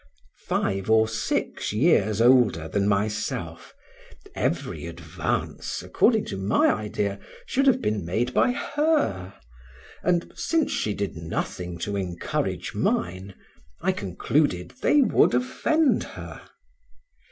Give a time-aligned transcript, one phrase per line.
[0.47, 3.75] Five or six years older than myself,
[4.33, 9.35] every advance, according to my idea, should have been made by her,
[10.01, 13.35] and, since she did nothing to encourage mine,
[13.79, 16.49] I concluded they would offend her.